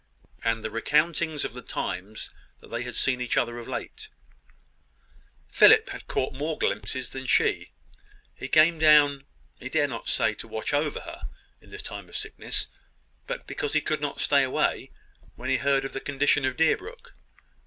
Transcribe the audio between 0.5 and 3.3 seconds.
the recountings of the times that they had seen